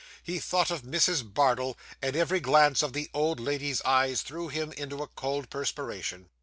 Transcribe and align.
He 0.23 0.39
thought 0.39 0.71
of 0.71 0.81
Mrs. 0.81 1.31
Bardell; 1.31 1.77
and 2.01 2.15
every 2.15 2.39
glance 2.39 2.81
of 2.81 2.93
the 2.93 3.07
old 3.13 3.39
lady's 3.39 3.83
eyes 3.83 4.23
threw 4.23 4.47
him 4.47 4.71
into 4.71 5.03
a 5.03 5.07
cold 5.07 5.51
perspiration. 5.51 6.31